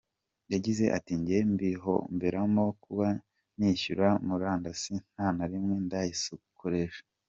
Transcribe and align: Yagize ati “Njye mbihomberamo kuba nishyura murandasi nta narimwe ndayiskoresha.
Yagize 0.53 0.83
ati 0.97 1.13
“Njye 1.19 1.37
mbihomberamo 1.53 2.65
kuba 2.83 3.07
nishyura 3.57 4.07
murandasi 4.27 4.93
nta 5.13 5.27
narimwe 5.37 5.75
ndayiskoresha. 5.87 7.03